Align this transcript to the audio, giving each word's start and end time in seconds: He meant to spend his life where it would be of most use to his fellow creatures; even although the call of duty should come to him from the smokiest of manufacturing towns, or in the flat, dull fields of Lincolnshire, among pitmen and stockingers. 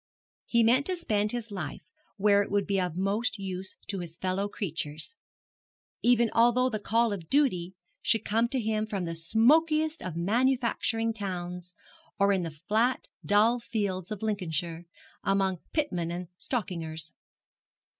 He 0.47 0.63
meant 0.63 0.87
to 0.87 0.95
spend 0.97 1.31
his 1.31 1.51
life 1.51 1.83
where 2.17 2.41
it 2.41 2.49
would 2.49 2.65
be 2.65 2.81
of 2.81 2.95
most 2.97 3.37
use 3.37 3.77
to 3.85 3.99
his 3.99 4.17
fellow 4.17 4.49
creatures; 4.49 5.15
even 6.01 6.31
although 6.33 6.69
the 6.71 6.79
call 6.79 7.13
of 7.13 7.29
duty 7.29 7.75
should 8.01 8.25
come 8.25 8.47
to 8.47 8.59
him 8.59 8.87
from 8.87 9.03
the 9.03 9.13
smokiest 9.13 10.01
of 10.01 10.15
manufacturing 10.15 11.13
towns, 11.13 11.75
or 12.17 12.31
in 12.33 12.41
the 12.41 12.49
flat, 12.67 13.09
dull 13.23 13.59
fields 13.59 14.09
of 14.11 14.23
Lincolnshire, 14.23 14.87
among 15.23 15.59
pitmen 15.71 16.09
and 16.11 16.29
stockingers. 16.35 17.13